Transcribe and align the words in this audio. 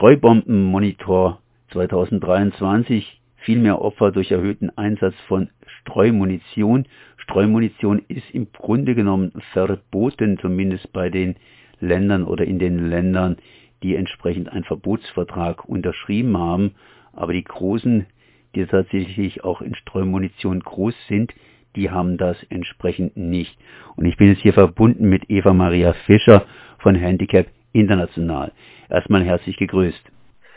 Streubombenmonitor 0.00 1.42
2023 1.72 3.20
viel 3.44 3.58
mehr 3.58 3.82
Opfer 3.82 4.12
durch 4.12 4.30
erhöhten 4.30 4.70
Einsatz 4.70 5.14
von 5.28 5.50
Streumunition. 5.82 6.86
Streumunition 7.18 8.00
ist 8.08 8.24
im 8.32 8.50
Grunde 8.50 8.94
genommen 8.94 9.30
verboten, 9.52 10.38
zumindest 10.38 10.90
bei 10.94 11.10
den 11.10 11.36
Ländern 11.80 12.24
oder 12.24 12.46
in 12.46 12.58
den 12.58 12.88
Ländern, 12.88 13.36
die 13.82 13.94
entsprechend 13.94 14.50
einen 14.50 14.64
Verbotsvertrag 14.64 15.66
unterschrieben 15.66 16.38
haben. 16.38 16.76
Aber 17.12 17.34
die 17.34 17.44
großen, 17.44 18.06
die 18.54 18.64
tatsächlich 18.64 19.44
auch 19.44 19.60
in 19.60 19.74
Streumunition 19.74 20.60
groß 20.60 20.94
sind, 21.08 21.34
die 21.76 21.90
haben 21.90 22.16
das 22.16 22.42
entsprechend 22.44 23.18
nicht. 23.18 23.54
Und 23.96 24.06
ich 24.06 24.16
bin 24.16 24.28
jetzt 24.28 24.40
hier 24.40 24.54
verbunden 24.54 25.10
mit 25.10 25.28
Eva 25.28 25.52
Maria 25.52 25.92
Fischer 26.06 26.46
von 26.78 26.94
Handicap 26.94 27.48
International. 27.74 28.52
Erstmal 28.90 29.24
herzlich 29.24 29.56
gegrüßt. 29.56 30.10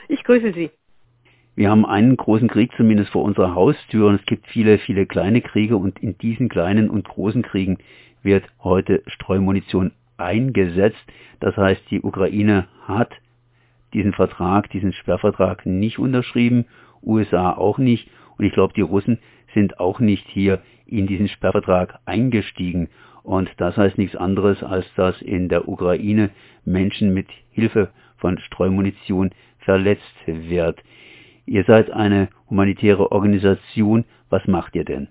Ich 0.08 0.24
grüße 0.24 0.54
Sie. 0.54 0.72
Wir 1.56 1.70
haben 1.70 1.86
einen 1.86 2.18
großen 2.18 2.48
Krieg 2.48 2.72
zumindest 2.76 3.12
vor 3.12 3.22
unserer 3.22 3.54
Haustür 3.54 4.08
und 4.08 4.16
es 4.16 4.26
gibt 4.26 4.48
viele, 4.48 4.80
viele 4.80 5.06
kleine 5.06 5.42
Kriege 5.42 5.78
und 5.78 6.00
in 6.00 6.18
diesen 6.18 6.50
kleinen 6.50 6.90
und 6.90 7.08
großen 7.08 7.44
Kriegen 7.44 7.78
wird 8.24 8.44
heute 8.64 9.04
Streumunition 9.06 9.92
eingesetzt. 10.18 10.98
Das 11.42 11.56
heißt, 11.56 11.84
die 11.92 12.02
Ukraine 12.02 12.68
hat 12.88 13.12
diesen 13.94 14.14
Vertrag, 14.14 14.68
diesen 14.72 14.94
Sperrvertrag 14.94 15.68
nicht 15.68 16.00
unterschrieben, 16.00 16.66
USA 17.04 17.52
auch 17.52 17.78
nicht 17.78 18.10
und 18.40 18.46
ich 18.46 18.54
glaube, 18.54 18.74
die 18.74 18.82
Russen 18.82 19.20
sind 19.54 19.80
auch 19.80 20.00
nicht 20.00 20.28
hier 20.28 20.60
in 20.88 21.06
diesen 21.06 21.28
Sperrvertrag 21.28 22.00
eingestiegen. 22.06 22.90
Und 23.22 23.52
das 23.58 23.78
heißt 23.78 24.00
nichts 24.00 24.16
anderes, 24.16 24.64
als 24.64 24.86
dass 24.96 25.22
in 25.22 25.50
der 25.50 25.68
Ukraine 25.68 26.32
Menschen 26.66 27.14
mit 27.14 27.28
Hilfe 27.52 27.90
von 28.24 28.40
Streumunition 28.40 29.32
verletzt 29.60 30.16
wird. 30.26 30.82
Ihr 31.46 31.66
seid 31.66 31.92
eine 31.92 32.30
humanitäre 32.50 33.12
Organisation. 33.12 34.06
Was 34.30 34.48
macht 34.48 34.76
ihr 34.78 34.86
denn? 34.86 35.10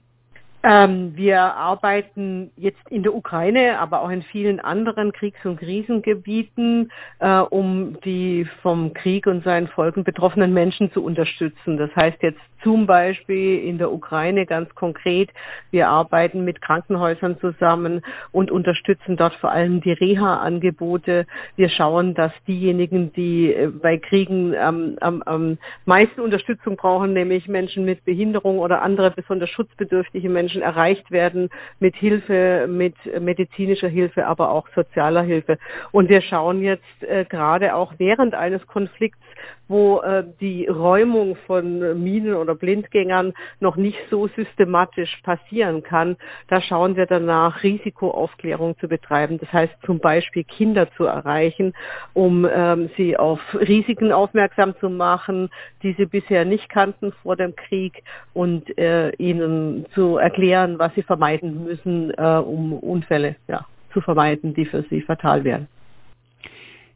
Ähm, 0.65 1.13
wir 1.17 1.41
arbeiten 1.41 2.53
jetzt 2.57 2.89
in 2.89 3.03
der 3.03 3.15
Ukraine, 3.15 3.81
aber 3.81 4.03
auch 4.03 4.11
in 4.11 4.23
vielen 4.23 4.61
anderen 4.61 5.13
Kriegs- 5.13 5.45
und 5.45 5.59
Krisengebieten, 5.59 6.93
äh, 7.19 7.39
um 7.39 7.99
die 8.05 8.47
vom 8.63 8.95
Krieg 8.95 9.27
und 9.27 9.43
seinen 9.43 9.67
Folgen 9.67 10.05
betroffenen 10.05 10.55
Menschen 10.55 10.93
zu 10.93 11.03
unterstützen. 11.03 11.79
Das 11.79 11.95
heißt 11.97 12.23
jetzt 12.23 12.41
zum 12.63 12.87
Beispiel 12.87 13.59
in 13.65 13.79
der 13.79 13.93
Ukraine 13.93 14.47
ganz 14.47 14.73
konkret, 14.75 15.31
wir 15.71 15.89
arbeiten 15.89 16.45
mit 16.45 16.61
Krankenhäusern 16.61 17.39
zusammen 17.41 18.03
und 18.31 18.51
unterstützen 18.51 19.17
dort 19.17 19.35
vor 19.35 19.51
allem 19.51 19.81
die 19.81 19.93
Reha-Angebote. 19.93 21.27
Wir 21.57 21.69
schauen, 21.71 22.15
dass 22.15 22.33
diejenigen, 22.47 23.13
die 23.13 23.53
äh, 23.53 23.67
bei 23.69 23.99
Kriegen 23.99 24.55
ähm, 24.55 24.97
am, 25.01 25.23
am 25.23 25.59
meisten 25.87 26.21
Unterstützung 26.21 26.77
brauchen, 26.77 27.13
nämlich 27.13 27.49
Menschen 27.49 27.85
mit 27.85 28.05
Behinderung 28.05 28.59
oder 28.59 28.83
andere 28.83 29.11
besonders 29.11 29.51
schutzbedürftige 29.51 30.29
Menschen, 30.29 30.52
Menschen 30.53 30.63
erreicht 30.63 31.11
werden 31.11 31.49
mit 31.81 31.97
Hilfe, 31.97 32.67
mit 32.69 32.95
medizinischer 33.21 33.89
Hilfe, 33.89 34.27
aber 34.27 34.51
auch 34.51 34.69
sozialer 34.75 35.23
Hilfe. 35.23 35.59
Und 35.93 36.09
wir 36.11 36.21
schauen 36.21 36.63
jetzt 36.63 37.03
äh, 37.03 37.25
gerade 37.25 37.75
auch 37.75 37.95
während 37.99 38.35
eines 38.35 38.67
Konflikts, 38.67 39.19
wo 39.69 40.01
äh, 40.01 40.25
die 40.41 40.67
Räumung 40.67 41.37
von 41.47 42.03
Minen 42.03 42.35
oder 42.35 42.55
Blindgängern 42.55 43.33
noch 43.61 43.77
nicht 43.77 43.99
so 44.11 44.29
systematisch 44.29 45.21
passieren 45.23 45.83
kann, 45.83 46.17
da 46.49 46.61
schauen 46.61 46.97
wir 46.97 47.07
danach, 47.07 47.63
Risikoaufklärung 47.63 48.79
zu 48.79 48.89
betreiben. 48.89 49.39
Das 49.39 49.53
heißt 49.53 49.75
zum 49.87 49.99
Beispiel 49.99 50.45
Kinder 50.45 50.89
zu 50.97 51.05
erreichen, 51.05 51.73
um 52.13 52.47
ähm, 52.53 52.91
sie 52.97 53.17
auf 53.17 53.41
Risiken 53.55 54.13
aufmerksam 54.13 54.75
zu 54.79 54.91
machen, 54.91 55.49
die 55.83 55.95
sie 55.95 56.07
bisher 56.07 56.45
nicht 56.45 56.69
kannten 56.69 57.13
vor 57.23 57.37
dem 57.37 57.57
Krieg 57.57 58.03
und 58.35 58.77
äh, 58.79 59.11
ihnen 59.17 59.87
zu 59.95 60.19
erklären, 60.19 60.79
was 60.79 60.95
sie 60.95 61.03
vermeiden 61.03 61.65
müssen, 61.65 62.13
äh, 62.17 62.43
um 62.45 62.73
Unfälle 62.75 63.37
ja, 63.49 63.65
zu 63.93 64.01
vermeiden, 64.01 64.55
die 64.55 64.67
für 64.67 64.85
sie 64.91 65.01
fatal 65.01 65.45
wären. 65.45 65.69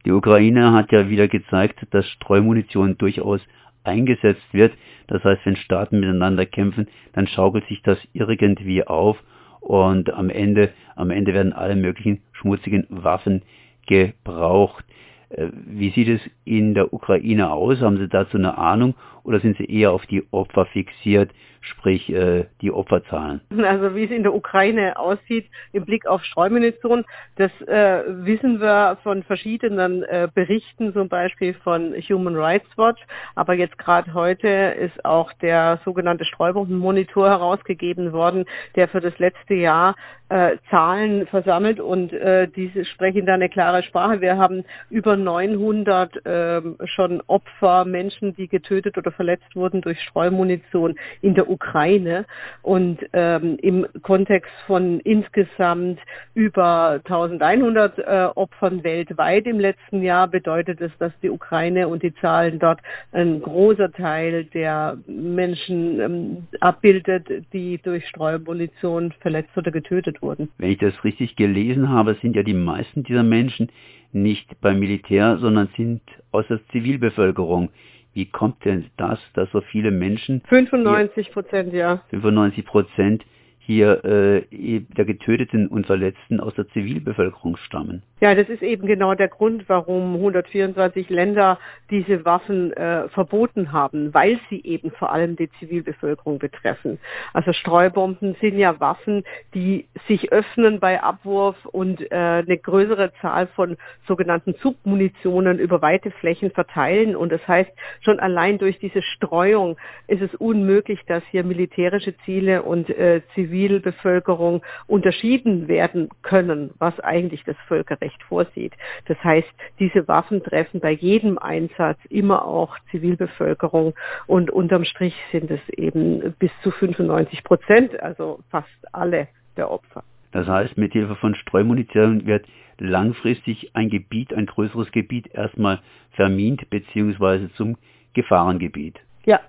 Die 0.07 0.13
Ukraine 0.13 0.73
hat 0.73 0.93
ja 0.93 1.11
wieder 1.11 1.27
gezeigt, 1.27 1.85
dass 1.91 2.07
Streumunition 2.07 2.97
durchaus 2.97 3.41
eingesetzt 3.83 4.47
wird. 4.53 4.73
Das 5.09 5.25
heißt, 5.25 5.45
wenn 5.45 5.57
Staaten 5.57 5.99
miteinander 5.99 6.47
kämpfen, 6.47 6.87
dann 7.13 7.27
schaukelt 7.27 7.67
sich 7.67 7.83
das 7.83 7.99
irgendwie 8.13 8.87
auf 8.87 9.21
und 9.59 10.15
am 10.15 10.31
Ende, 10.31 10.71
am 10.95 11.11
Ende 11.11 11.35
werden 11.35 11.53
alle 11.53 11.75
möglichen 11.75 12.23
schmutzigen 12.31 12.87
Waffen 12.89 13.43
gebraucht. 13.89 14.85
Äh, 15.31 15.49
wie 15.67 15.91
sieht 15.91 16.09
es 16.09 16.21
in 16.45 16.75
der 16.75 16.93
Ukraine 16.93 17.51
aus? 17.51 17.81
Haben 17.81 17.97
Sie 17.97 18.09
dazu 18.09 18.37
eine 18.37 18.59
Ahnung 18.59 18.95
oder 19.27 19.41
sind 19.41 19.57
Sie 19.59 19.65
eher 19.65 19.93
auf 19.93 20.07
die 20.07 20.25
Opfer 20.31 20.67
fixiert, 20.67 21.33
sprich 21.61 22.09
äh, 22.11 22.47
die 22.61 22.71
Opferzahlen? 22.71 23.41
Also 23.51 23.95
wie 23.95 24.05
es 24.05 24.11
in 24.11 24.23
der 24.23 24.35
Ukraine 24.35 24.97
aussieht 24.97 25.47
im 25.73 25.85
Blick 25.85 26.07
auf 26.07 26.23
Streumunition, 26.25 27.05
das 27.37 27.51
äh, 27.63 28.05
wissen 28.07 28.61
wir 28.61 28.99
von 29.03 29.25
verschiedenen 29.25 30.05
äh, 30.05 30.29
Berichten, 30.33 30.93
zum 30.93 31.09
Beispiel 31.09 31.55
von 31.55 31.95
Human 32.09 32.37
Rights 32.37 32.69
Watch. 32.77 33.03
Aber 33.35 33.55
jetzt 33.55 33.79
gerade 33.79 34.15
heute 34.15 34.49
ist 34.49 35.05
auch 35.05 35.33
der 35.35 35.81
sogenannte 35.85 36.25
Streubombenmonitor 36.25 37.29
herausgegeben 37.29 38.13
worden, 38.13 38.45
der 38.77 38.89
für 38.89 39.01
das 39.01 39.19
letzte 39.19 39.55
Jahr 39.55 39.97
äh, 40.29 40.57
Zahlen 40.71 41.27
versammelt 41.29 41.79
und 41.79 42.13
äh, 42.13 42.49
diese 42.49 42.85
sprechen 42.85 43.27
da 43.27 43.35
eine 43.35 43.49
klare 43.49 43.83
Sprache. 43.85 44.21
Wir 44.21 44.37
haben 44.37 44.65
über 44.91 45.17
900 45.17 46.27
äh, 46.27 46.63
schon 46.87 47.23
Opfer, 47.29 47.85
Menschen, 47.85 48.35
die 48.35 48.49
getötet 48.49 48.99
oder 48.99 49.13
verletzt 49.17 49.57
wurden 49.57 49.81
durch 49.81 50.01
Streumunition 50.03 50.95
in 51.23 51.35
der 51.35 51.51
Ukraine 51.51 52.27
und 52.63 52.99
ähm, 53.13 53.57
im 53.61 53.87
Kontext 54.03 54.53
von 54.67 55.01
insgesamt 55.01 55.99
über 56.35 57.01
1100 57.05 57.99
äh, 57.99 58.29
Opfern 58.35 58.85
weltweit 58.85 59.47
im 59.47 59.59
letzten 59.59 60.03
Jahr 60.03 60.29
bedeutet 60.29 60.81
es, 60.81 60.93
dass 60.99 61.13
die 61.23 61.31
Ukraine 61.31 61.89
und 61.89 62.03
die 62.03 62.15
Zahlen 62.17 62.59
dort 62.59 62.81
ein 63.13 63.43
großer 63.43 63.91
Teil 63.93 64.45
der 64.45 64.99
Menschen 65.07 66.01
ähm, 66.01 66.47
abbildet, 66.61 67.27
die 67.53 67.79
durch 67.83 68.07
Streumunition 68.07 69.13
verletzt 69.21 69.57
oder 69.57 69.71
getötet 69.71 69.97
getötet 69.97 70.23
wurden. 70.23 70.49
Wenn 70.59 70.71
ich 70.71 70.79
das 70.79 71.05
richtig 71.05 71.37
gelesen 71.37 71.89
habe, 71.89 72.17
sind 72.21 72.37
ja 72.37 72.43
die 72.43 72.55
meisten 72.55 73.03
dieser 73.03 73.23
Menschen 73.23 73.71
nicht 74.13 74.61
beim 74.61 74.79
Militär, 74.79 75.39
sondern 75.39 75.69
sind 75.77 76.01
aus 76.33 76.47
der 76.49 76.61
Zivilbevölkerung. 76.69 77.71
Wie 78.17 78.25
kommt 78.25 78.65
denn 78.65 78.87
das, 78.97 79.19
dass 79.35 79.51
so 79.53 79.61
viele 79.61 79.91
Menschen 79.91 80.41
95 80.49 81.33
Prozent, 81.33 81.75
ja. 81.75 82.01
95 82.09 82.65
Prozent 82.65 83.25
hier 83.59 84.03
äh, 84.07 84.81
der 84.81 85.05
Getöteten 85.05 85.67
und 85.67 85.87
Verletzten 85.87 86.41
aus 86.41 86.55
der 86.55 86.67
Zivilbevölkerung 86.69 87.59
stammen. 87.59 88.03
Ja, 88.19 88.35
das 88.35 88.49
ist 88.49 88.63
eben 88.63 88.87
genau 88.87 89.15
der 89.15 89.29
Grund, 89.29 89.69
warum 89.69 90.15
124 90.15 91.11
Länder 91.11 91.59
diese 91.91 92.25
Waffen 92.25 92.73
äh, 92.73 93.09
verboten 93.11 93.73
haben, 93.73 94.15
weil 94.15 94.41
sie 94.49 94.63
eben 94.65 94.91
vor 94.91 95.13
allem 95.13 95.37
die 95.37 95.51
Zivilbevölkerung 95.59 96.39
betreffen. 96.39 96.99
Also 97.35 97.53
Streubomben 97.53 98.35
sind 98.41 98.57
ja 98.57 98.81
Waffen, 98.81 99.23
die 99.53 99.87
sich 100.09 100.33
öffnen 100.33 100.81
bei 100.81 101.03
Abwurf 101.03 101.57
und 101.67 102.01
äh, 102.11 102.15
eine 102.15 102.57
größere 102.57 103.13
Zahl 103.21 103.49
von 103.49 103.77
sogenannten 104.09 104.55
Submunitionen 104.63 105.59
über 105.59 105.83
weite 105.83 106.11
Flächen 106.11 106.51
verteilen. 106.53 107.17
Und 107.17 107.33
das 107.33 107.47
heißt, 107.47 107.71
schon 108.01 108.19
allein 108.19 108.57
durch 108.57 108.79
diese 108.79 109.03
Streuung 109.03 109.77
ist 110.07 110.23
es 110.23 110.35
unmöglich, 110.37 111.01
dass 111.07 111.23
hier 111.31 111.45
militärische 111.45 112.17
Ziele 112.25 112.63
und 112.63 112.89
äh, 112.89 113.21
Zivil 113.35 113.67
Zivilbevölkerung 113.67 114.63
unterschieden 114.87 115.69
werden 115.69 116.09
können, 116.23 116.71
was 116.79 116.99
eigentlich 117.01 117.45
das 117.45 117.57
Völkerrecht 117.69 118.06
vorsieht. 118.25 118.75
Das 119.07 119.23
heißt, 119.23 119.49
diese 119.79 120.07
Waffen 120.09 120.43
treffen 120.43 120.81
bei 120.81 120.93
jedem 120.93 121.39
Einsatz 121.39 121.99
immer 122.09 122.47
auch 122.47 122.77
Zivilbevölkerung 122.91 123.95
und 124.27 124.51
unterm 124.51 124.85
Strich 124.85 125.15
sind 125.33 125.51
es 125.51 125.61
eben 125.71 126.35
bis 126.39 126.51
zu 126.63 126.71
95 126.71 127.45
Prozent, 127.45 128.01
also 128.01 128.41
fast 128.51 128.69
alle 128.93 129.29
der 129.57 129.71
Opfer. 129.71 130.03
Das 130.33 130.47
heißt, 130.47 130.77
mit 130.77 130.93
Hilfe 130.93 131.17
von 131.17 131.35
Streumunition 131.35 132.27
wird 132.27 132.47
langfristig 132.79 133.71
ein 133.75 133.89
Gebiet, 133.89 134.35
ein 134.35 134.47
größeres 134.47 134.93
Gebiet 134.93 135.29
erstmal 135.29 135.81
vermint 136.11 136.69
bzw. 136.69 137.49
zum 137.57 137.77
Gefahrengebiet. 138.13 138.99
Ja, 139.25 139.41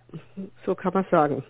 so 0.65 0.75
kann 0.75 0.93
man 0.93 1.05
sagen. 1.11 1.43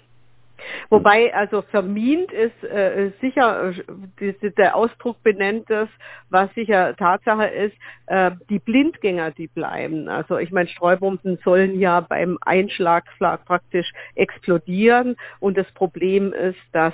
Wobei 0.89 1.33
also 1.33 1.62
vermint 1.63 2.31
ist 2.31 2.63
äh, 2.63 3.12
sicher, 3.21 3.74
die, 4.19 4.33
der 4.56 4.75
Ausdruck 4.75 5.21
benennt 5.24 5.69
das, 5.69 5.89
was 6.30 6.54
sicher 6.54 6.95
Tatsache 6.95 7.48
ist, 7.48 7.75
äh, 8.07 8.31
die 8.50 8.59
Blindgänger, 8.59 9.31
die 9.31 9.48
bleiben. 9.48 10.09
Also 10.09 10.38
ich 10.38 10.51
meine, 10.51 10.69
Streubomben 10.69 11.38
sollen 11.44 11.80
ja 11.80 12.01
beim 12.01 12.38
Einschlag 12.42 13.06
praktisch 13.19 13.92
explodieren 14.15 15.15
und 15.39 15.57
das 15.57 15.71
Problem 15.74 16.33
ist, 16.33 16.60
dass 16.71 16.94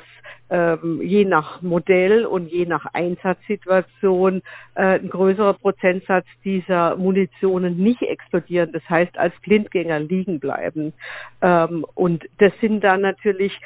ähm, 0.54 1.02
je 1.02 1.26
nach 1.26 1.64
Modell 1.64 2.28
und 2.28 2.48
je 2.48 2.68
nach 2.68 2.86
Einsatzsituation 2.94 4.44
äh, 4.76 5.00
ein 5.00 5.10
größerer 5.10 5.56
Prozentsatz 5.56 6.28
dieser 6.46 6.96
Munitionen 6.96 7.76
nicht 7.78 8.04
explodieren, 8.04 8.72
das 8.72 8.88
heißt 8.88 9.18
als 9.18 9.34
Blindgänger 9.42 10.00
liegen 10.00 10.40
bleiben. 10.40 10.94
Ähm, 11.42 11.84
und 11.96 12.30
das 12.38 12.54
sind 12.62 12.84
dann 12.84 13.02
natürlich 13.02 13.60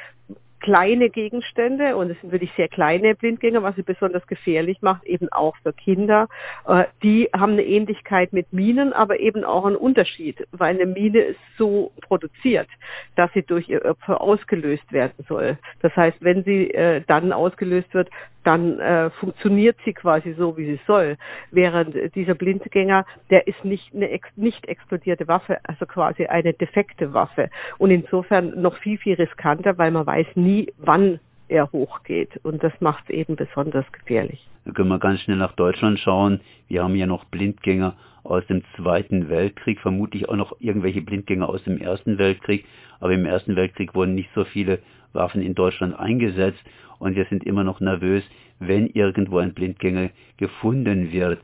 kleine 0.60 1.10
Gegenstände 1.10 1.96
und 1.96 2.10
es 2.10 2.20
sind 2.20 2.32
wirklich 2.32 2.52
sehr 2.56 2.68
kleine 2.68 3.14
Blindgänger, 3.14 3.62
was 3.62 3.76
sie 3.76 3.82
besonders 3.82 4.26
gefährlich 4.26 4.82
macht, 4.82 5.04
eben 5.04 5.28
auch 5.30 5.56
für 5.62 5.72
Kinder. 5.72 6.28
Äh, 6.66 6.84
die 7.02 7.28
haben 7.36 7.52
eine 7.52 7.64
Ähnlichkeit 7.64 8.32
mit 8.32 8.52
Minen, 8.52 8.92
aber 8.92 9.20
eben 9.20 9.44
auch 9.44 9.64
einen 9.64 9.76
Unterschied, 9.76 10.46
weil 10.52 10.74
eine 10.74 10.86
Mine 10.86 11.20
ist 11.20 11.40
so 11.56 11.92
produziert, 12.00 12.68
dass 13.16 13.32
sie 13.32 13.42
durch 13.42 13.68
ihr 13.68 13.84
Opfer 13.84 14.20
ausgelöst 14.20 14.92
werden 14.92 15.24
soll. 15.28 15.58
Das 15.80 15.94
heißt, 15.96 16.18
wenn 16.20 16.44
sie 16.44 16.70
äh, 16.70 17.02
dann 17.06 17.32
ausgelöst 17.32 17.92
wird, 17.94 18.08
dann 18.44 18.80
äh, 18.80 19.10
funktioniert 19.10 19.76
sie 19.84 19.92
quasi 19.92 20.32
so, 20.32 20.56
wie 20.56 20.64
sie 20.64 20.80
soll. 20.86 21.18
Während 21.50 22.14
dieser 22.14 22.34
Blindgänger, 22.34 23.04
der 23.28 23.46
ist 23.46 23.62
nicht 23.62 23.94
eine 23.94 24.10
ex 24.10 24.26
nicht 24.36 24.66
explodierte 24.66 25.28
Waffe, 25.28 25.58
also 25.64 25.84
quasi 25.84 26.24
eine 26.24 26.54
defekte 26.54 27.12
Waffe. 27.12 27.50
Und 27.76 27.90
insofern 27.90 28.58
noch 28.60 28.78
viel, 28.78 28.96
viel 28.96 29.16
riskanter, 29.16 29.76
weil 29.76 29.90
man 29.90 30.06
weiß 30.06 30.28
nie, 30.36 30.47
wann 30.78 31.20
er 31.48 31.70
hochgeht. 31.72 32.38
Und 32.42 32.62
das 32.62 32.72
macht 32.80 33.04
es 33.08 33.10
eben 33.10 33.36
besonders 33.36 33.90
gefährlich. 33.92 34.46
Da 34.64 34.72
können 34.72 34.88
wir 34.88 34.98
ganz 34.98 35.20
schnell 35.20 35.38
nach 35.38 35.52
Deutschland 35.52 35.98
schauen. 35.98 36.40
Wir 36.68 36.82
haben 36.82 36.94
ja 36.94 37.06
noch 37.06 37.24
Blindgänger 37.24 37.94
aus 38.22 38.46
dem 38.46 38.62
Zweiten 38.76 39.30
Weltkrieg, 39.30 39.80
vermutlich 39.80 40.28
auch 40.28 40.36
noch 40.36 40.56
irgendwelche 40.60 41.00
Blindgänger 41.00 41.48
aus 41.48 41.62
dem 41.64 41.78
Ersten 41.78 42.18
Weltkrieg. 42.18 42.66
Aber 43.00 43.12
im 43.12 43.24
Ersten 43.24 43.56
Weltkrieg 43.56 43.94
wurden 43.94 44.14
nicht 44.14 44.28
so 44.34 44.44
viele 44.44 44.80
Waffen 45.12 45.40
in 45.40 45.54
Deutschland 45.54 45.98
eingesetzt 45.98 46.62
und 46.98 47.16
wir 47.16 47.24
sind 47.26 47.44
immer 47.44 47.64
noch 47.64 47.80
nervös, 47.80 48.22
wenn 48.58 48.88
irgendwo 48.88 49.38
ein 49.38 49.54
Blindgänger 49.54 50.10
gefunden 50.36 51.12
wird. 51.12 51.40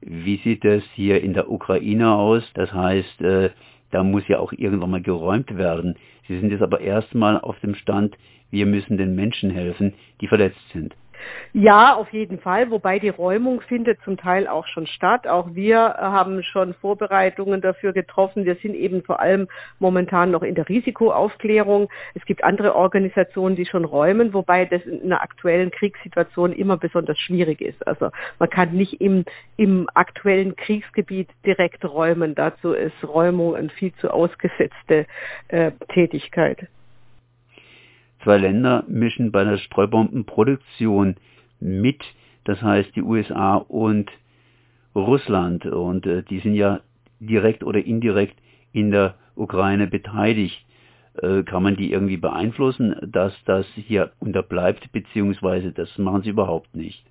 Wie 0.00 0.36
sieht 0.44 0.64
es 0.64 0.84
hier 0.94 1.20
in 1.22 1.34
der 1.34 1.50
Ukraine 1.50 2.12
aus? 2.12 2.44
Das 2.54 2.72
heißt, 2.72 3.20
äh, 3.22 3.50
da 3.90 4.04
muss 4.04 4.28
ja 4.28 4.38
auch 4.38 4.52
irgendwann 4.52 4.90
mal 4.90 5.02
geräumt 5.02 5.56
werden. 5.56 5.96
Sie 6.28 6.38
sind 6.38 6.50
jetzt 6.50 6.62
aber 6.62 6.80
erstmal 6.80 7.40
auf 7.40 7.58
dem 7.60 7.74
Stand, 7.74 8.16
wir 8.50 8.66
müssen 8.66 8.96
den 8.96 9.14
Menschen 9.14 9.50
helfen, 9.50 9.94
die 10.20 10.28
verletzt 10.28 10.60
sind. 10.72 10.94
Ja, 11.52 11.94
auf 11.94 12.12
jeden 12.12 12.38
Fall, 12.38 12.70
wobei 12.70 12.98
die 12.98 13.08
Räumung 13.08 13.60
findet 13.62 14.00
zum 14.02 14.16
Teil 14.16 14.46
auch 14.46 14.66
schon 14.66 14.86
statt. 14.86 15.26
Auch 15.26 15.54
wir 15.54 15.78
haben 15.78 16.42
schon 16.42 16.74
Vorbereitungen 16.74 17.60
dafür 17.60 17.92
getroffen. 17.92 18.44
Wir 18.44 18.56
sind 18.56 18.74
eben 18.74 19.02
vor 19.02 19.20
allem 19.20 19.48
momentan 19.78 20.30
noch 20.30 20.42
in 20.42 20.54
der 20.54 20.68
Risikoaufklärung. 20.68 21.88
Es 22.14 22.24
gibt 22.24 22.44
andere 22.44 22.74
Organisationen, 22.74 23.56
die 23.56 23.66
schon 23.66 23.84
räumen, 23.84 24.34
wobei 24.34 24.64
das 24.66 24.82
in 24.82 25.02
einer 25.02 25.22
aktuellen 25.22 25.70
Kriegssituation 25.70 26.52
immer 26.52 26.76
besonders 26.76 27.18
schwierig 27.18 27.60
ist. 27.60 27.86
Also 27.86 28.10
man 28.38 28.50
kann 28.50 28.72
nicht 28.72 29.00
im, 29.00 29.24
im 29.56 29.88
aktuellen 29.94 30.54
Kriegsgebiet 30.54 31.30
direkt 31.44 31.84
räumen. 31.84 32.34
Dazu 32.34 32.72
ist 32.72 32.94
Räumung 33.02 33.56
eine 33.56 33.70
viel 33.70 33.92
zu 33.94 34.10
ausgesetzte 34.12 35.06
äh, 35.48 35.72
Tätigkeit. 35.92 36.68
Zwei 38.28 38.36
Länder 38.36 38.84
mischen 38.88 39.32
bei 39.32 39.42
der 39.42 39.56
Streubombenproduktion 39.56 41.16
mit, 41.60 42.04
das 42.44 42.60
heißt 42.60 42.94
die 42.94 43.00
USA 43.00 43.54
und 43.54 44.10
Russland. 44.94 45.64
Und 45.64 46.04
äh, 46.04 46.22
die 46.24 46.40
sind 46.40 46.52
ja 46.52 46.80
direkt 47.20 47.64
oder 47.64 47.82
indirekt 47.82 48.36
in 48.74 48.90
der 48.90 49.14
Ukraine 49.34 49.86
beteiligt. 49.86 50.62
Äh, 51.14 51.42
kann 51.44 51.62
man 51.62 51.76
die 51.76 51.90
irgendwie 51.90 52.18
beeinflussen, 52.18 52.96
dass 53.00 53.32
das 53.46 53.64
hier 53.74 54.12
unterbleibt, 54.18 54.92
beziehungsweise 54.92 55.72
das 55.72 55.96
machen 55.96 56.20
sie 56.20 56.28
überhaupt 56.28 56.76
nicht? 56.76 57.02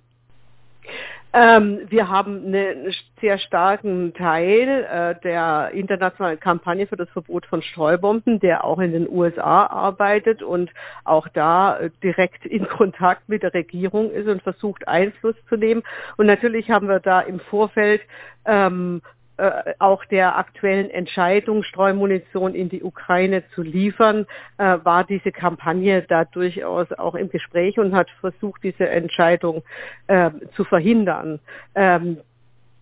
Ähm, 1.34 1.80
wir 1.88 2.08
haben 2.08 2.46
einen 2.46 2.94
sehr 3.20 3.38
starken 3.38 4.14
Teil 4.14 4.86
äh, 4.90 5.20
der 5.22 5.70
internationalen 5.74 6.40
Kampagne 6.40 6.86
für 6.86 6.96
das 6.96 7.08
Verbot 7.10 7.44
von 7.44 7.60
Streubomben, 7.60 8.40
der 8.40 8.64
auch 8.64 8.78
in 8.78 8.92
den 8.92 9.08
USA 9.08 9.66
arbeitet 9.66 10.42
und 10.42 10.70
auch 11.04 11.28
da 11.28 11.78
äh, 11.78 11.90
direkt 12.02 12.46
in 12.46 12.66
Kontakt 12.66 13.28
mit 13.28 13.42
der 13.42 13.52
Regierung 13.52 14.10
ist 14.10 14.26
und 14.26 14.42
versucht 14.42 14.88
Einfluss 14.88 15.36
zu 15.50 15.56
nehmen. 15.56 15.82
Und 16.16 16.26
natürlich 16.26 16.70
haben 16.70 16.88
wir 16.88 17.00
da 17.00 17.20
im 17.20 17.40
Vorfeld 17.40 18.00
ähm, 18.46 19.02
äh, 19.38 19.74
auch 19.78 20.04
der 20.04 20.36
aktuellen 20.36 20.90
Entscheidung, 20.90 21.62
Streumunition 21.62 22.54
in 22.54 22.68
die 22.68 22.82
Ukraine 22.82 23.44
zu 23.54 23.62
liefern, 23.62 24.26
äh, 24.58 24.78
war 24.82 25.04
diese 25.04 25.32
Kampagne 25.32 26.02
da 26.02 26.24
durchaus 26.24 26.92
auch 26.92 27.14
im 27.14 27.30
Gespräch 27.30 27.78
und 27.78 27.94
hat 27.94 28.10
versucht, 28.20 28.64
diese 28.64 28.88
Entscheidung 28.88 29.62
äh, 30.08 30.30
zu 30.54 30.64
verhindern. 30.64 31.38
Ähm, 31.74 32.18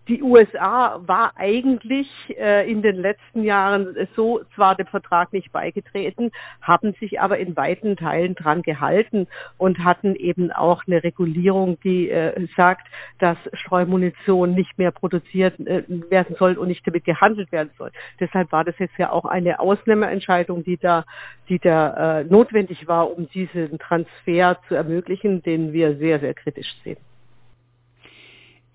die 0.07 0.23
USA 0.23 1.01
war 1.05 1.33
eigentlich 1.35 2.07
äh, 2.37 2.69
in 2.69 2.81
den 2.81 2.95
letzten 2.95 3.43
Jahren 3.43 3.95
so 4.15 4.41
zwar 4.55 4.75
dem 4.75 4.87
Vertrag 4.87 5.33
nicht 5.33 5.51
beigetreten, 5.51 6.31
haben 6.61 6.93
sich 6.99 7.19
aber 7.19 7.37
in 7.39 7.55
weiten 7.57 7.97
Teilen 7.97 8.35
dran 8.35 8.61
gehalten 8.61 9.27
und 9.57 9.83
hatten 9.83 10.15
eben 10.15 10.51
auch 10.51 10.83
eine 10.87 11.03
Regulierung, 11.03 11.77
die 11.83 12.09
äh, 12.09 12.47
sagt, 12.55 12.87
dass 13.19 13.37
Streumunition 13.53 14.53
nicht 14.53 14.77
mehr 14.77 14.91
produziert 14.91 15.59
äh, 15.59 15.83
werden 15.87 16.35
soll 16.39 16.57
und 16.57 16.69
nicht 16.69 16.87
damit 16.87 17.03
gehandelt 17.03 17.51
werden 17.51 17.71
soll. 17.77 17.91
Deshalb 18.19 18.51
war 18.51 18.63
das 18.63 18.77
jetzt 18.79 18.97
ja 18.97 19.11
auch 19.11 19.25
eine 19.25 19.59
Ausnahmeentscheidung, 19.59 20.63
die 20.63 20.77
da, 20.77 21.03
die 21.49 21.59
da 21.59 22.19
äh, 22.19 22.23
notwendig 22.23 22.87
war, 22.87 23.11
um 23.11 23.29
diesen 23.29 23.77
Transfer 23.79 24.57
zu 24.67 24.75
ermöglichen, 24.75 25.43
den 25.43 25.73
wir 25.73 25.97
sehr, 25.97 26.19
sehr 26.19 26.33
kritisch 26.33 26.75
sehen. 26.83 26.97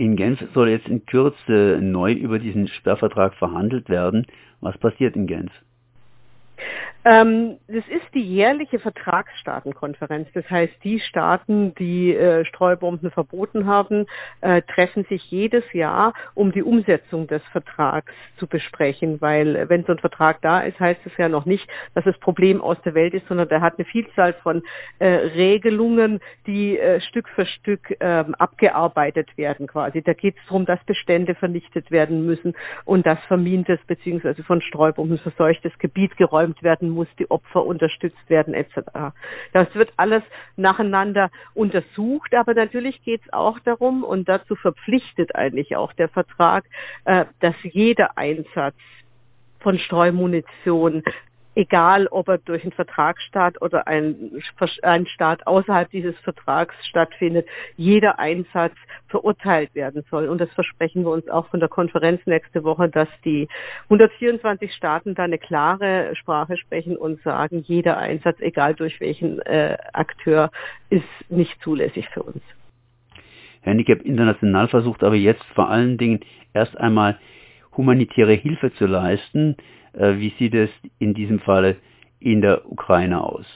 In 0.02 0.16
Genf 0.16 0.43
soll 0.52 0.70
jetzt 0.70 0.88
in 0.88 1.06
Kürze 1.06 1.78
neu 1.81 2.10
über 2.10 2.40
diesen 2.40 2.66
Sperrvertrag 2.66 3.34
verhandelt 3.34 3.88
werden. 3.88 4.26
Was 4.60 4.76
passiert 4.76 5.14
in 5.14 5.28
Genf? 5.28 5.52
Ähm, 7.04 7.58
das 7.66 7.84
ist 7.88 8.14
die 8.14 8.22
jährliche 8.22 8.78
Vertragsstaatenkonferenz. 8.78 10.28
Das 10.34 10.49
heißt, 10.49 10.72
die 10.84 11.00
Staaten, 11.00 11.75
die 11.75 12.14
äh, 12.14 12.44
Streubomben 12.44 13.10
verboten 13.10 13.66
haben, 13.66 14.06
äh, 14.40 14.62
treffen 14.62 15.04
sich 15.08 15.28
jedes 15.31 15.64
Jahr, 15.72 16.14
um 16.34 16.52
die 16.52 16.62
Umsetzung 16.62 17.26
des 17.26 17.43
Vertrags 17.50 18.12
zu 18.37 18.46
besprechen. 18.46 19.20
Weil 19.20 19.56
äh, 19.56 19.69
wenn 19.69 19.84
so 19.84 19.93
ein 19.93 19.99
Vertrag 19.99 20.40
da 20.43 20.60
ist, 20.60 20.78
heißt 20.78 21.00
es 21.04 21.12
ja 21.16 21.28
noch 21.28 21.44
nicht, 21.44 21.69
dass 21.94 22.04
das 22.04 22.16
Problem 22.19 22.60
aus 22.60 22.76
der 22.84 22.94
Welt 22.94 23.14
ist, 23.14 23.26
sondern 23.26 23.48
der 23.48 23.62
hat 23.62 23.78
eine 23.78 23.84
Vielzahl 23.84 24.34
von 24.34 24.62
äh, 25.00 25.06
Regelungen, 25.06 26.20
die 26.46 26.78
äh, 26.78 27.00
Stück 27.00 27.28
für 27.31 27.46
Stück 27.46 27.96
ähm, 27.98 28.37
abgearbeitet 28.37 29.37
werden 29.37 29.66
quasi. 29.66 30.02
Da 30.02 30.12
geht 30.12 30.37
es 30.37 30.46
darum, 30.46 30.66
dass 30.66 30.82
Bestände 30.84 31.34
vernichtet 31.34 31.90
werden 31.90 32.25
müssen 32.26 32.55
und 32.84 33.06
dass 33.06 33.19
vermintes 33.26 33.81
bzw. 33.88 34.43
von 34.44 34.60
Streubomben 34.60 35.19
verseuchtes 35.19 35.76
Gebiet 35.78 36.16
geräumt 36.16 36.62
werden 36.62 36.92
muss, 36.94 37.08
die 37.19 37.31
Opfer 37.31 37.65
unterstützt 37.65 38.29
werden 38.29 38.55
etc. 38.55 38.81
Das 39.53 39.75
wird 39.75 39.93
alles 39.96 40.22
nacheinander 40.56 41.31
untersucht, 41.55 42.34
aber 42.34 42.55
natürlich 42.55 43.03
geht 43.03 43.22
es 43.25 43.32
auch 43.32 43.58
darum, 43.61 44.05
und 44.05 44.29
dazu 44.29 44.55
verpflichtet 44.56 45.34
eigentlich 45.34 45.77
auch 45.77 45.93
der 45.93 46.08
Vertrag, 46.08 46.65
äh, 47.05 47.25
dass 47.41 47.55
jeder 47.63 48.17
Einsatz 48.17 48.77
von 49.61 49.79
Streumunition 49.79 51.03
egal 51.54 52.06
ob 52.08 52.28
er 52.28 52.38
durch 52.38 52.62
einen 52.62 52.72
Vertragsstaat 52.72 53.60
oder 53.60 53.86
ein, 53.86 54.32
ein 54.82 55.06
Staat 55.06 55.46
außerhalb 55.46 55.90
dieses 55.90 56.18
Vertrags 56.20 56.74
stattfindet, 56.86 57.46
jeder 57.76 58.18
Einsatz 58.18 58.74
verurteilt 59.08 59.74
werden 59.74 60.04
soll. 60.10 60.28
Und 60.28 60.40
das 60.40 60.50
versprechen 60.52 61.04
wir 61.04 61.10
uns 61.10 61.28
auch 61.28 61.48
von 61.48 61.60
der 61.60 61.68
Konferenz 61.68 62.20
nächste 62.26 62.64
Woche, 62.64 62.88
dass 62.88 63.08
die 63.24 63.48
124 63.84 64.72
Staaten 64.72 65.14
da 65.14 65.24
eine 65.24 65.38
klare 65.38 66.14
Sprache 66.16 66.56
sprechen 66.56 66.96
und 66.96 67.22
sagen, 67.22 67.62
jeder 67.66 67.98
Einsatz, 67.98 68.40
egal 68.40 68.74
durch 68.74 69.00
welchen 69.00 69.40
äh, 69.42 69.76
Akteur, 69.92 70.50
ist 70.90 71.04
nicht 71.28 71.60
zulässig 71.62 72.08
für 72.10 72.22
uns. 72.22 72.42
Handicap 73.62 74.02
International 74.02 74.68
versucht 74.68 75.04
aber 75.04 75.14
jetzt 75.14 75.44
vor 75.54 75.68
allen 75.68 75.96
Dingen 75.96 76.20
erst 76.52 76.76
einmal 76.76 77.18
humanitäre 77.76 78.34
Hilfe 78.34 78.72
zu 78.74 78.86
leisten. 78.86 79.56
Äh, 79.93 80.17
wie 80.19 80.32
sieht 80.39 80.55
es 80.55 80.70
in 80.99 81.15
diesem 81.15 81.41
Fall 81.41 81.77
in 82.20 82.41
der 82.41 82.70
Ukraine 82.70 83.22
aus? 83.22 83.46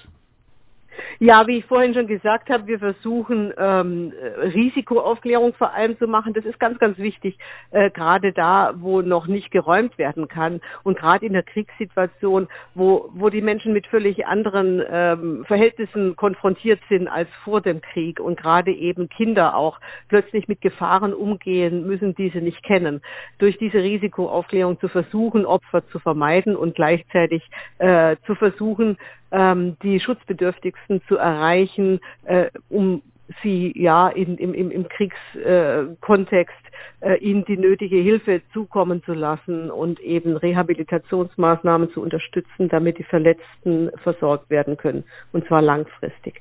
Ja, 1.18 1.46
wie 1.46 1.58
ich 1.58 1.64
vorhin 1.64 1.94
schon 1.94 2.06
gesagt 2.06 2.50
habe, 2.50 2.66
wir 2.66 2.78
versuchen 2.78 3.52
ähm, 3.58 4.12
Risikoaufklärung 4.54 5.54
vor 5.54 5.72
allem 5.72 5.98
zu 5.98 6.06
machen. 6.06 6.34
Das 6.34 6.44
ist 6.44 6.60
ganz, 6.60 6.78
ganz 6.78 6.98
wichtig, 6.98 7.38
äh, 7.70 7.90
gerade 7.90 8.32
da, 8.32 8.74
wo 8.76 9.02
noch 9.02 9.26
nicht 9.26 9.50
geräumt 9.50 9.98
werden 9.98 10.28
kann 10.28 10.60
und 10.82 10.98
gerade 10.98 11.26
in 11.26 11.32
der 11.32 11.42
Kriegssituation, 11.42 12.48
wo, 12.74 13.10
wo 13.14 13.30
die 13.30 13.40
Menschen 13.40 13.72
mit 13.72 13.86
völlig 13.86 14.26
anderen 14.26 14.82
ähm, 14.90 15.44
Verhältnissen 15.46 16.16
konfrontiert 16.16 16.80
sind 16.88 17.08
als 17.08 17.28
vor 17.44 17.60
dem 17.60 17.80
Krieg 17.80 18.20
und 18.20 18.38
gerade 18.38 18.72
eben 18.72 19.08
Kinder 19.08 19.56
auch 19.56 19.80
plötzlich 20.08 20.48
mit 20.48 20.60
Gefahren 20.60 21.14
umgehen, 21.14 21.86
müssen 21.86 22.14
diese 22.14 22.38
nicht 22.38 22.62
kennen. 22.62 23.00
Durch 23.38 23.58
diese 23.58 23.78
Risikoaufklärung 23.78 24.78
zu 24.80 24.88
versuchen, 24.88 25.46
Opfer 25.46 25.86
zu 25.88 25.98
vermeiden 25.98 26.56
und 26.56 26.74
gleichzeitig 26.74 27.48
äh, 27.78 28.16
zu 28.26 28.34
versuchen, 28.34 28.98
ähm, 29.32 29.76
die 29.82 29.98
Schutzbedürftigsten 29.98 30.86
Zivilisten 30.87 31.02
zu 31.09 31.16
erreichen, 31.16 32.00
äh, 32.25 32.50
um 32.69 33.02
sie 33.43 33.73
ja 33.76 34.09
in, 34.09 34.38
im, 34.38 34.55
im, 34.55 34.71
im 34.71 34.88
Kriegskontext 34.88 36.55
äh, 37.00 37.16
ihnen 37.19 37.45
die 37.45 37.57
nötige 37.57 37.97
Hilfe 37.97 38.40
zukommen 38.52 39.02
zu 39.02 39.14
lassen 39.14 39.71
und 39.71 39.99
eben 40.00 40.37
Rehabilitationsmaßnahmen 40.37 41.90
zu 41.90 42.02
unterstützen, 42.02 42.69
damit 42.69 42.99
die 42.99 43.05
Verletzten 43.05 43.90
versorgt 44.02 44.49
werden 44.49 44.76
können, 44.76 45.02
und 45.33 45.45
zwar 45.47 45.61
langfristig. 45.61 46.40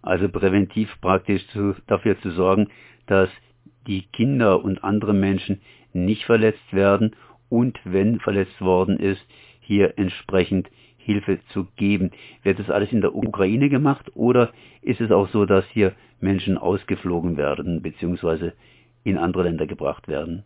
Also 0.00 0.28
präventiv 0.28 0.90
praktisch 1.02 1.46
zu, 1.48 1.74
dafür 1.86 2.18
zu 2.20 2.30
sorgen, 2.30 2.68
dass 3.06 3.28
die 3.86 4.06
Kinder 4.12 4.64
und 4.64 4.82
andere 4.82 5.12
Menschen 5.12 5.60
nicht 5.92 6.24
verletzt 6.24 6.72
werden 6.72 7.14
und 7.50 7.78
wenn 7.84 8.18
verletzt 8.20 8.60
worden 8.62 8.98
ist, 8.98 9.20
hier 9.60 9.98
entsprechend 9.98 10.68
Hilfe 11.04 11.38
zu 11.52 11.66
geben. 11.76 12.10
Wird 12.42 12.58
das 12.58 12.70
alles 12.70 12.92
in 12.92 13.00
der 13.00 13.14
Ukraine 13.14 13.68
gemacht 13.68 14.10
oder 14.14 14.52
ist 14.82 15.00
es 15.00 15.10
auch 15.10 15.28
so, 15.28 15.44
dass 15.44 15.66
hier 15.66 15.92
Menschen 16.20 16.58
ausgeflogen 16.58 17.36
werden 17.36 17.82
bzw. 17.82 18.52
in 19.04 19.18
andere 19.18 19.44
Länder 19.44 19.66
gebracht 19.66 20.08
werden? 20.08 20.44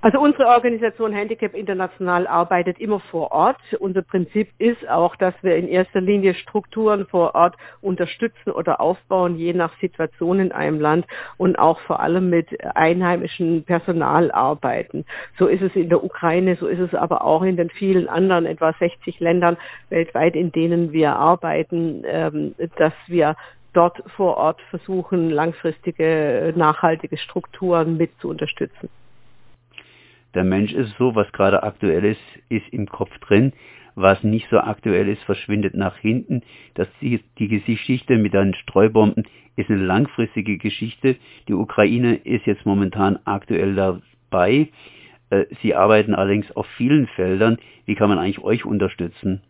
Also 0.00 0.20
unsere 0.20 0.46
Organisation 0.46 1.12
Handicap 1.12 1.54
International 1.54 2.28
arbeitet 2.28 2.78
immer 2.78 3.00
vor 3.00 3.32
Ort. 3.32 3.58
Unser 3.80 4.02
Prinzip 4.02 4.48
ist 4.58 4.88
auch, 4.88 5.16
dass 5.16 5.34
wir 5.42 5.56
in 5.56 5.66
erster 5.66 6.00
Linie 6.00 6.34
Strukturen 6.34 7.04
vor 7.06 7.34
Ort 7.34 7.56
unterstützen 7.80 8.52
oder 8.52 8.80
aufbauen, 8.80 9.36
je 9.36 9.52
nach 9.54 9.76
Situation 9.80 10.38
in 10.38 10.52
einem 10.52 10.78
Land 10.78 11.04
und 11.36 11.58
auch 11.58 11.80
vor 11.80 11.98
allem 11.98 12.30
mit 12.30 12.46
einheimischem 12.76 13.64
Personal 13.64 14.30
arbeiten. 14.30 15.04
So 15.36 15.48
ist 15.48 15.62
es 15.62 15.74
in 15.74 15.88
der 15.88 16.04
Ukraine, 16.04 16.54
so 16.54 16.68
ist 16.68 16.78
es 16.78 16.94
aber 16.94 17.24
auch 17.24 17.42
in 17.42 17.56
den 17.56 17.68
vielen 17.68 18.08
anderen, 18.08 18.46
etwa 18.46 18.72
60 18.78 19.18
Ländern 19.18 19.56
weltweit, 19.88 20.36
in 20.36 20.52
denen 20.52 20.92
wir 20.92 21.16
arbeiten, 21.16 22.04
ähm, 22.06 22.54
dass 22.76 22.94
wir 23.08 23.34
dort 23.72 24.00
vor 24.14 24.36
Ort 24.36 24.60
versuchen, 24.70 25.28
langfristige, 25.28 26.52
nachhaltige 26.54 27.16
Strukturen 27.16 27.96
mit 27.96 28.12
zu 28.20 28.28
unterstützen. 28.28 28.88
Der 30.34 30.44
Mensch 30.44 30.72
ist 30.72 30.94
so, 30.98 31.14
was 31.14 31.30
gerade 31.32 31.62
aktuell 31.62 32.04
ist, 32.04 32.20
ist 32.48 32.68
im 32.70 32.86
Kopf 32.86 33.16
drin. 33.20 33.52
Was 33.94 34.22
nicht 34.22 34.46
so 34.50 34.58
aktuell 34.58 35.08
ist, 35.08 35.22
verschwindet 35.24 35.74
nach 35.74 35.96
hinten. 35.96 36.42
Das, 36.74 36.86
die, 37.00 37.20
die 37.38 37.48
Geschichte 37.48 38.16
mit 38.16 38.32
den 38.32 38.54
Streubomben 38.54 39.24
ist 39.56 39.70
eine 39.70 39.82
langfristige 39.82 40.56
Geschichte. 40.56 41.16
Die 41.48 41.54
Ukraine 41.54 42.14
ist 42.14 42.46
jetzt 42.46 42.64
momentan 42.64 43.18
aktuell 43.24 43.74
dabei. 43.74 44.68
Äh, 45.30 45.46
sie 45.62 45.74
arbeiten 45.74 46.14
allerdings 46.14 46.50
auf 46.52 46.66
vielen 46.76 47.08
Feldern. 47.08 47.58
Wie 47.86 47.96
kann 47.96 48.08
man 48.08 48.18
eigentlich 48.18 48.44
euch 48.44 48.64
unterstützen? 48.64 49.42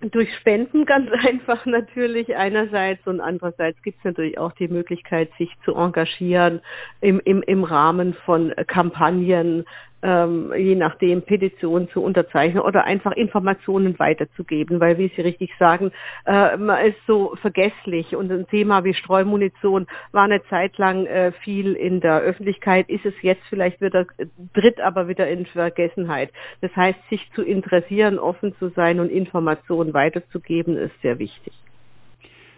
durch 0.00 0.32
Spenden 0.36 0.84
ganz 0.84 1.10
einfach 1.26 1.66
natürlich 1.66 2.36
einerseits 2.36 3.06
und 3.06 3.20
andererseits 3.20 3.82
gibt 3.82 3.98
es 3.98 4.04
natürlich 4.04 4.38
auch 4.38 4.52
die 4.52 4.68
Möglichkeit, 4.68 5.30
sich 5.38 5.50
zu 5.64 5.74
engagieren 5.74 6.60
im, 7.00 7.20
im, 7.24 7.42
im 7.42 7.64
Rahmen 7.64 8.14
von 8.24 8.54
Kampagnen, 8.66 9.64
ähm, 10.02 10.52
je 10.56 10.74
nachdem 10.74 11.22
Petitionen 11.22 11.88
zu 11.90 12.02
unterzeichnen 12.02 12.62
oder 12.62 12.84
einfach 12.84 13.12
Informationen 13.12 13.98
weiterzugeben, 13.98 14.80
weil 14.80 14.98
wie 14.98 15.10
Sie 15.14 15.22
richtig 15.22 15.50
sagen, 15.58 15.90
äh, 16.26 16.56
man 16.56 16.86
ist 16.86 16.98
so 17.06 17.34
vergesslich 17.40 18.14
und 18.14 18.30
ein 18.30 18.46
Thema 18.46 18.84
wie 18.84 18.94
Streumunition 18.94 19.86
war 20.12 20.24
eine 20.24 20.42
Zeit 20.44 20.78
lang 20.78 21.06
äh, 21.06 21.32
viel 21.42 21.72
in 21.72 22.00
der 22.00 22.20
Öffentlichkeit, 22.20 22.88
ist 22.88 23.04
es 23.06 23.14
jetzt 23.22 23.42
vielleicht 23.48 23.80
wieder, 23.80 24.06
tritt 24.54 24.80
aber 24.80 25.08
wieder 25.08 25.28
in 25.28 25.46
Vergessenheit. 25.46 26.30
Das 26.60 26.74
heißt, 26.76 26.98
sich 27.10 27.28
zu 27.34 27.42
interessieren, 27.42 28.18
offen 28.18 28.54
zu 28.58 28.68
sein 28.70 29.00
und 29.00 29.10
Informationen 29.10 29.94
weiterzugeben, 29.94 30.76
ist 30.76 31.00
sehr 31.02 31.18
wichtig. 31.18 31.52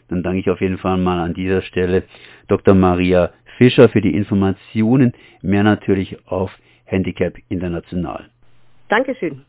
Dann 0.08 0.22
danke 0.22 0.40
ich 0.40 0.50
auf 0.50 0.60
jeden 0.60 0.78
Fall 0.78 0.98
mal 0.98 1.20
an 1.20 1.34
dieser 1.34 1.62
Stelle 1.62 2.02
Dr. 2.48 2.74
Maria 2.74 3.30
Fischer 3.56 3.88
für 3.88 4.00
die 4.00 4.14
Informationen, 4.14 5.12
mehr 5.40 5.62
natürlich 5.62 6.26
auf 6.26 6.50
Handicap 6.90 7.38
International. 7.48 8.28
Dankeschön. 8.88 9.44